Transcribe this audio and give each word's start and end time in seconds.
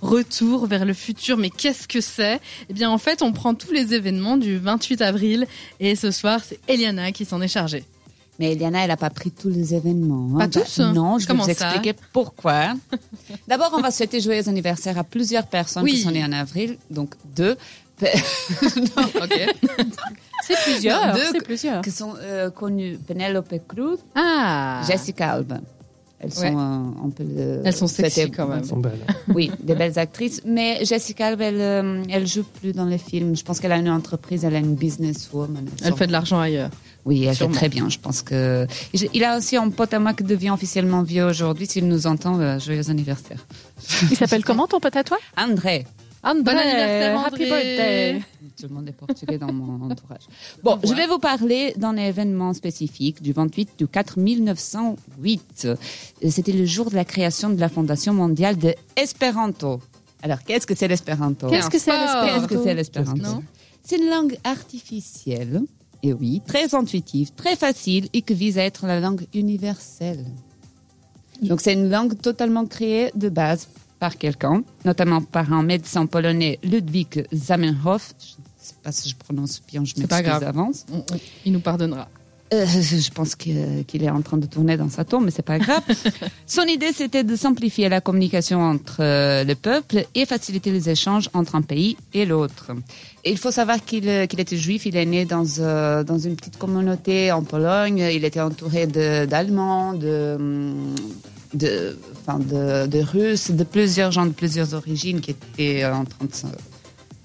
retour 0.00 0.66
vers 0.66 0.84
le 0.84 0.94
futur. 0.94 1.36
Mais 1.36 1.50
qu'est-ce 1.50 1.88
que 1.88 2.00
c'est? 2.00 2.40
Eh 2.68 2.72
bien, 2.72 2.90
en 2.90 2.98
fait, 2.98 3.22
on 3.22 3.32
prend 3.32 3.54
tous 3.54 3.72
les 3.72 3.94
événements 3.94 4.36
du 4.36 4.56
28 4.58 5.02
avril 5.02 5.46
et 5.80 5.94
ce 5.96 6.10
soir, 6.10 6.40
c'est 6.46 6.58
Eliana 6.68 7.12
qui 7.12 7.24
s'en 7.24 7.40
est 7.40 7.48
chargée. 7.48 7.84
Mais 8.38 8.52
Eliana, 8.52 8.80
elle 8.82 8.88
n'a 8.88 8.96
pas 8.96 9.10
pris 9.10 9.30
tous 9.30 9.50
les 9.50 9.74
événements. 9.74 10.38
Pas 10.38 10.48
tous 10.48 10.78
Non, 10.80 11.18
je 11.18 11.24
vais 11.24 11.28
Comment 11.28 11.44
vous 11.44 11.52
ça? 11.54 11.66
expliquer 11.74 11.94
pourquoi. 12.12 12.74
D'abord, 13.48 13.70
on 13.76 13.80
va 13.80 13.90
souhaiter 13.90 14.20
joyeux 14.20 14.48
anniversaire 14.48 14.98
à 14.98 15.04
plusieurs 15.04 15.46
personnes 15.46 15.82
Oui. 15.84 15.92
qui 15.92 15.98
sont 16.00 16.10
nées 16.10 16.24
en 16.24 16.32
avril, 16.32 16.78
donc 16.90 17.14
deux. 17.36 17.56
Ok. 18.02 19.46
C'est 20.44 20.56
plusieurs. 20.64 21.14
Deux 21.14 21.20
C'est 21.32 21.44
plusieurs. 21.44 21.82
qui 21.82 21.90
sont 21.92 22.14
euh, 22.20 22.50
connues 22.50 22.98
Penelope 23.06 23.54
Cruz, 23.68 23.98
Ah 24.16 24.82
Jessica 24.88 25.32
Alba. 25.34 25.60
Elles 26.22 26.32
sont, 26.32 26.42
Ouais. 26.42 26.54
euh, 26.56 27.04
on 27.04 27.10
peut 27.10 27.24
le 27.24 27.60
Elles 27.64 27.74
sont 27.74 27.86
sexy 27.88 28.30
quand 28.30 28.46
même. 28.46 28.60
Elles 28.60 28.64
sont 28.66 28.76
belles. 28.78 29.00
Oui, 29.34 29.50
des 29.62 29.74
belles 29.74 29.98
actrices. 29.98 30.40
Mais 30.44 30.84
Jessica 30.84 31.26
Alba, 31.26 31.44
elle, 31.46 31.60
euh, 31.60 32.02
elle 32.08 32.26
joue 32.26 32.44
plus 32.44 32.72
dans 32.72 32.84
les 32.84 32.98
films. 32.98 33.34
Je 33.36 33.42
pense 33.42 33.58
qu'elle 33.58 33.72
a 33.72 33.76
une 33.76 33.90
entreprise, 33.90 34.44
elle 34.44 34.54
a 34.54 34.58
une 34.58 34.74
businesswoman. 34.76 35.64
Elle 35.84 35.94
fait 35.94 36.06
de 36.06 36.12
l'argent 36.12 36.38
ailleurs. 36.40 36.70
Oui, 37.04 37.24
elle 37.24 37.34
Sûrement. 37.34 37.52
fait 37.54 37.58
très 37.58 37.68
bien. 37.68 37.88
Je 37.88 37.98
pense 37.98 38.22
que 38.22 38.66
il 38.92 39.24
a 39.24 39.36
aussi 39.36 39.56
un 39.56 39.68
pote 39.70 39.92
à 39.92 39.98
moi 39.98 40.14
qui 40.14 40.22
devient 40.22 40.50
officiellement 40.50 41.02
vieux 41.02 41.24
aujourd'hui. 41.24 41.66
S'il 41.66 41.88
nous 41.88 42.06
entend, 42.06 42.38
euh, 42.38 42.60
joyeux 42.60 42.88
anniversaire. 42.90 43.44
Il 44.10 44.16
s'appelle 44.16 44.44
comment 44.44 44.68
ton 44.68 44.78
pote 44.78 44.94
à 44.96 45.02
toi? 45.02 45.18
André. 45.36 45.84
André. 46.24 46.42
Bon 46.44 46.50
anniversaire, 46.58 47.18
Happy 47.18 47.44
André. 47.44 47.44
birthday. 47.46 48.22
Tout 48.60 48.68
le 48.68 48.74
monde 48.74 48.88
est 48.88 48.92
portugais 48.92 49.38
dans 49.38 49.52
mon 49.52 49.90
entourage. 49.90 50.22
Bon, 50.62 50.78
je 50.84 50.94
vais 50.94 51.06
vous 51.06 51.18
parler 51.18 51.74
d'un 51.76 51.96
événement 51.96 52.52
spécifique 52.52 53.20
du 53.22 53.32
28 53.32 53.70
du 53.78 53.88
4 53.88 54.18
1908. 54.20 55.62
Euh, 55.64 55.76
C'était 56.30 56.52
le 56.52 56.64
jour 56.64 56.90
de 56.90 56.94
la 56.94 57.04
création 57.04 57.50
de 57.50 57.58
la 57.60 57.68
Fondation 57.68 58.14
mondiale 58.14 58.56
de 58.56 58.74
Espéranto. 58.96 59.80
Alors, 60.22 60.42
qu'est-ce 60.44 60.66
que 60.66 60.76
c'est 60.76 60.86
l'espéranto? 60.86 61.48
Qu'est-ce 61.48 61.68
que 61.70 61.78
c'est 61.78 61.90
l'espéranto 61.90 62.26
Qu'est-ce 62.46 62.48
que 62.58 62.62
c'est 62.62 62.74
l'espéranto? 62.74 63.42
C'est 63.82 63.98
une 63.98 64.08
langue 64.08 64.36
artificielle, 64.44 65.62
et 66.04 66.12
oui, 66.12 66.40
très 66.46 66.72
intuitive, 66.76 67.32
très 67.34 67.56
facile 67.56 68.08
et 68.12 68.22
qui 68.22 68.34
vise 68.34 68.58
à 68.58 68.62
être 68.62 68.86
la 68.86 69.00
langue 69.00 69.26
universelle. 69.34 70.24
Donc 71.40 71.60
c'est 71.60 71.72
une 71.72 71.90
langue 71.90 72.20
totalement 72.20 72.64
créée 72.66 73.10
de 73.16 73.28
base 73.28 73.66
par 74.02 74.18
quelqu'un, 74.18 74.64
notamment 74.84 75.22
par 75.22 75.52
un 75.52 75.62
médecin 75.62 76.06
polonais, 76.06 76.58
Ludwig 76.64 77.24
Zamenhof. 77.32 78.14
Je 78.18 78.24
ne 78.24 78.44
sais 78.58 78.74
pas 78.82 78.90
si 78.90 79.08
je 79.10 79.14
prononce 79.14 79.62
bien, 79.68 79.84
je 79.84 79.94
m'excuse 79.96 80.22
grave. 80.24 80.40
d'avance. 80.40 80.86
Il 81.44 81.52
nous 81.52 81.60
pardonnera. 81.60 82.08
Euh, 82.52 82.66
je 82.66 83.10
pense 83.12 83.36
qu'il 83.36 84.02
est 84.02 84.10
en 84.10 84.20
train 84.22 84.38
de 84.38 84.46
tourner 84.46 84.76
dans 84.76 84.88
sa 84.90 85.04
tombe, 85.04 85.24
mais 85.26 85.30
c'est 85.30 85.44
pas 85.44 85.60
grave. 85.60 85.84
Son 86.48 86.62
idée, 86.62 86.90
c'était 86.92 87.22
de 87.22 87.36
simplifier 87.36 87.88
la 87.88 88.00
communication 88.00 88.60
entre 88.60 88.96
euh, 89.04 89.44
le 89.44 89.54
peuple 89.54 90.04
et 90.16 90.26
faciliter 90.26 90.72
les 90.72 90.90
échanges 90.90 91.30
entre 91.32 91.54
un 91.54 91.62
pays 91.62 91.96
et 92.12 92.26
l'autre. 92.26 92.72
Il 93.24 93.38
faut 93.38 93.52
savoir 93.52 93.84
qu'il 93.84 94.08
euh, 94.08 94.24
était 94.24 94.56
juif, 94.56 94.84
il 94.84 94.96
est 94.96 95.06
né 95.06 95.26
dans, 95.26 95.46
euh, 95.60 96.02
dans 96.02 96.18
une 96.18 96.34
petite 96.34 96.58
communauté 96.58 97.30
en 97.30 97.44
Pologne, 97.44 97.98
il 98.12 98.24
était 98.24 98.40
entouré 98.40 98.88
d'Allemands, 98.88 99.94
de, 99.94 100.34
hum, 100.36 100.94
de, 101.54 101.96
enfin, 102.20 102.38
de, 102.38 102.86
de 102.86 103.00
Russes, 103.00 103.50
de 103.50 103.64
plusieurs 103.64 104.10
gens 104.12 104.26
de 104.26 104.32
plusieurs 104.32 104.74
origines 104.74 105.20
qui 105.20 105.32
étaient 105.32 105.84
euh, 105.84 105.94
en 105.94 106.04
train 106.04 106.26
de 106.26 106.34
se, 106.34 106.46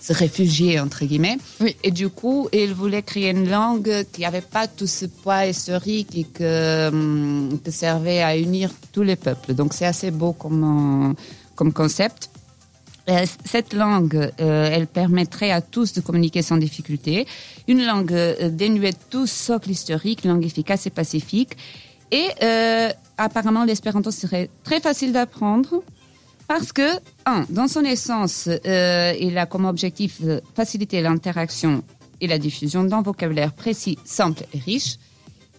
se 0.00 0.12
réfugier, 0.12 0.80
entre 0.80 1.04
guillemets. 1.04 1.38
Oui. 1.60 1.76
Et 1.82 1.90
du 1.90 2.08
coup, 2.08 2.48
il 2.52 2.74
voulait 2.74 3.02
créer 3.02 3.30
une 3.30 3.48
langue 3.48 4.04
qui 4.12 4.20
n'avait 4.22 4.42
pas 4.42 4.66
tout 4.66 4.86
ce 4.86 5.06
poids 5.06 5.46
historique 5.46 6.16
et 6.16 6.24
que, 6.24 6.88
hum, 6.88 7.58
qui 7.64 7.72
servait 7.72 8.22
à 8.22 8.36
unir 8.36 8.70
tous 8.92 9.02
les 9.02 9.16
peuples. 9.16 9.54
Donc 9.54 9.72
c'est 9.72 9.86
assez 9.86 10.10
beau 10.10 10.32
comme, 10.32 11.10
euh, 11.10 11.14
comme 11.54 11.72
concept. 11.72 12.30
Euh, 13.08 13.26
Cette 13.44 13.74
langue, 13.74 14.30
euh, 14.40 14.70
elle 14.72 14.86
permettrait 14.86 15.50
à 15.50 15.60
tous 15.60 15.92
de 15.92 16.00
communiquer 16.00 16.42
sans 16.42 16.56
difficulté. 16.56 17.26
Une 17.68 17.84
langue 17.84 18.14
dénuée 18.50 18.92
de 18.92 18.98
tout 19.10 19.26
socle 19.26 19.70
historique, 19.70 20.24
langue 20.24 20.44
efficace 20.44 20.86
et 20.86 20.90
pacifique. 20.90 21.56
Et 22.14 22.28
euh, 22.44 22.90
apparemment, 23.18 23.64
l'espéranto 23.64 24.12
serait 24.12 24.48
très 24.62 24.80
facile 24.80 25.12
d'apprendre 25.12 25.82
parce 26.46 26.72
que, 26.72 26.88
un, 27.26 27.44
dans 27.50 27.66
son 27.66 27.80
essence, 27.80 28.48
euh, 28.48 29.12
il 29.18 29.36
a 29.36 29.46
comme 29.46 29.64
objectif 29.64 30.22
de 30.22 30.40
faciliter 30.54 31.02
l'interaction 31.02 31.82
et 32.20 32.28
la 32.28 32.38
diffusion 32.38 32.84
d'un 32.84 33.02
vocabulaire 33.02 33.52
précis, 33.52 33.98
simple 34.04 34.44
et 34.54 34.58
riche. 34.58 34.98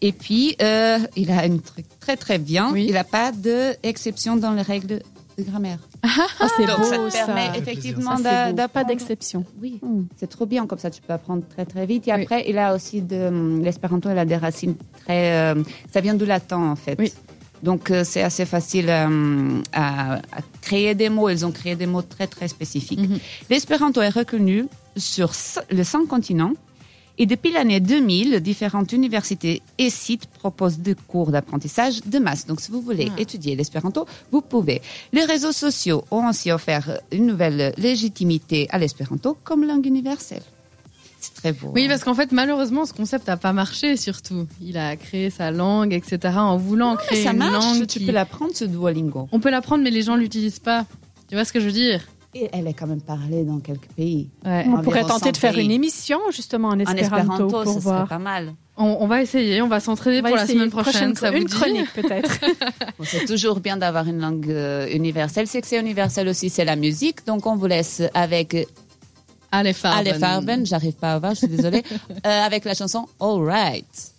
Et 0.02 0.14
puis, 0.14 0.56
euh, 0.62 1.00
il 1.18 1.30
a 1.30 1.42
un 1.42 1.58
truc 1.58 1.88
très 2.00 2.16
très 2.16 2.38
bien. 2.38 2.72
Oui. 2.72 2.86
Il 2.88 2.94
n'a 2.94 3.04
pas 3.04 3.34
d'exception 3.34 4.38
dans 4.38 4.54
les 4.54 4.62
règles 4.62 5.02
de 5.38 5.44
grammaire. 5.44 5.80
Ah, 6.04 6.08
c'est 6.58 6.66
Donc 6.66 6.78
beau 6.80 6.84
ça 6.84 6.98
te 6.98 7.10
ça. 7.10 7.26
permet 7.26 7.48
Ça 7.48 7.58
effectivement 7.58 8.12
Ah, 8.14 8.18
c'est 8.18 8.54
d'a- 8.54 8.68
beau. 8.68 8.72
Pas 8.74 8.84
d'exception. 8.84 9.44
Oui, 9.62 9.80
Hmm. 9.82 10.04
c'est 10.18 10.28
trop 10.30 10.46
bien 10.46 10.66
comme 10.68 10.80
ça. 10.80 10.90
Tu 10.90 11.02
peux 11.02 11.14
apprendre 11.14 11.44
très 11.48 11.66
très 11.66 11.86
vite. 11.86 12.08
Et 12.08 12.12
après, 12.12 12.46
il 12.48 12.58
a 12.58 12.74
aussi 12.76 13.02
de 13.02 13.28
hum, 13.28 13.62
l'espéranto. 13.64 14.10
Elle 14.10 14.20
a 14.20 14.26
des 14.26 14.38
racines 14.38 14.76
très. 15.06 15.34
euh, 15.56 15.64
ça 15.92 16.02
vient 16.02 16.14
du 16.16 16.26
latin 16.26 16.58
en 16.60 16.76
fait. 16.76 16.96
Oui. 17.00 17.12
Donc 17.64 17.90
euh, 17.90 18.04
c'est 18.04 18.22
assez 18.22 18.46
facile 18.46 18.90
euh, 18.90 19.62
à, 19.74 20.16
à 20.16 20.20
créer 20.62 20.94
des 20.94 21.10
mots. 21.10 21.30
Ils 21.30 21.46
ont 21.46 21.52
créé 21.52 21.76
des 21.76 21.88
mots 21.88 22.02
très 22.02 22.28
très 22.28 22.48
spécifiques. 22.48 23.00
Mhm. 23.00 23.18
L'espéranto 23.50 24.02
est 24.02 24.10
reconnu 24.10 24.68
sur 24.98 25.34
c- 25.34 25.60
le 25.72 25.84
100 25.84 26.06
continents. 26.06 26.54
Et 27.18 27.26
depuis 27.26 27.52
l'année 27.52 27.80
2000, 27.80 28.42
différentes 28.42 28.92
universités 28.92 29.62
et 29.78 29.90
sites 29.90 30.26
proposent 30.28 30.80
des 30.80 30.96
cours 30.96 31.32
d'apprentissage 31.32 32.02
de 32.06 32.20
masse. 32.20 32.46
Donc, 32.46 32.60
si 32.60 32.72
vous 32.72 32.82
voulez 32.82 33.10
Ah. 33.16 33.22
étudier 33.22 33.56
l'espéranto, 33.56 34.06
vous 34.32 34.42
pouvez. 34.42 34.82
Les 35.14 35.24
réseaux 35.24 35.54
sociaux 35.54 36.04
ont 36.12 36.28
aussi 36.30 36.52
offert 36.52 37.00
une 37.14 37.26
nouvelle 37.26 37.74
légitimité 37.78 38.68
à 38.70 38.78
l'espéranto 38.80 39.38
comme 39.46 39.64
langue 39.66 39.86
universelle. 39.86 40.42
C'est 41.22 41.34
très 41.34 41.54
beau. 41.54 41.72
Oui, 41.74 41.86
hein. 41.86 41.88
parce 41.88 42.04
qu'en 42.04 42.14
fait, 42.14 42.32
malheureusement, 42.34 42.86
ce 42.86 42.94
concept 42.94 43.28
n'a 43.28 43.38
pas 43.38 43.54
marché, 43.54 43.96
surtout. 43.98 44.46
Il 44.62 44.78
a 44.78 44.96
créé 44.98 45.30
sa 45.30 45.50
langue, 45.52 45.94
etc., 45.94 46.20
en 46.38 46.58
voulant 46.58 46.96
créer 46.98 47.24
ça 47.24 47.32
une 47.32 47.38
marche. 47.38 47.54
langue. 47.66 47.88
Tu 47.88 48.00
qui- 48.00 48.06
peux 48.06 48.12
l'apprendre, 48.12 48.52
ce 48.54 48.66
Duolingo. 48.66 49.28
On 49.32 49.40
peut 49.40 49.50
l'apprendre, 49.50 49.84
mais 49.84 49.90
les 49.90 50.02
gens 50.04 50.16
l'utilisent 50.18 50.60
pas. 50.60 50.86
Tu 51.30 51.36
vois 51.36 51.46
ce 51.46 51.52
que 51.54 51.60
je 51.60 51.66
veux 51.66 51.72
dire? 51.72 52.02
Et 52.38 52.50
elle 52.52 52.68
est 52.68 52.74
quand 52.74 52.86
même 52.88 53.00
parlée 53.02 53.46
dans 53.46 53.60
quelques 53.60 53.88
pays. 53.96 54.30
Ouais. 54.46 54.66
On 54.68 54.82
pourrait 54.82 55.04
tenter 55.06 55.32
de 55.32 55.38
100 55.38 55.40
faire 55.42 55.54
pays. 55.54 55.64
une 55.64 55.72
émission 55.72 56.20
justement 56.32 56.68
en 56.68 56.74
En 56.74 56.80
espéranto, 56.80 57.18
espéranto, 57.18 57.48
pour 57.48 57.60
ce 57.64 57.70
serait 57.80 57.80
voir. 57.80 58.08
pas 58.10 58.20
mal. 58.20 58.54
On, 58.76 58.98
on 59.00 59.08
va 59.08 59.22
essayer, 59.22 59.62
on 59.62 59.70
va 59.70 59.80
s'entraîner 59.80 60.22
pour 60.22 60.36
la 60.36 60.46
semaine 60.46 60.70
prochaine. 60.70 61.16
ça 61.16 61.32
vous 61.32 61.38
une 61.38 61.46
dit 61.46 61.54
chronique 61.56 61.94
peut-être. 61.94 62.40
Bon, 63.00 63.06
c'est 63.06 63.24
toujours 63.26 63.62
bien 63.62 63.78
d'avoir 63.78 64.06
une 64.08 64.20
langue 64.20 64.50
euh, 64.50 64.86
universelle. 64.92 65.48
C'est 65.48 65.62
que 65.62 65.68
c'est 65.68 65.80
universel 65.80 66.28
aussi, 66.28 66.50
c'est 66.50 66.66
la 66.66 66.76
musique. 66.76 67.26
Donc, 67.26 67.46
on 67.46 67.56
vous 67.56 67.68
laisse 67.68 68.02
avec 68.14 68.68
Allez, 69.52 69.72
Farben. 69.72 70.08
Ale 70.08 70.20
Farben. 70.20 70.66
J'arrive 70.66 70.94
pas 70.96 71.14
à 71.14 71.20
voir, 71.20 71.34
je 71.36 71.40
suis 71.40 71.48
désolée. 71.48 71.84
Euh, 72.26 72.42
avec 72.46 72.66
la 72.66 72.74
chanson 72.74 73.08
All 73.22 73.40
Right. 73.44 74.12